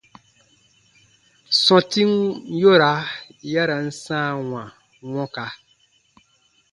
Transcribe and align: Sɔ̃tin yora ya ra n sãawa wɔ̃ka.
Sɔ̃tin 1.63 2.11
yora 2.61 2.91
ya 3.51 3.63
ra 3.69 3.77
n 3.87 3.89
sãawa 4.03 4.63
wɔ̃ka. 5.13 5.45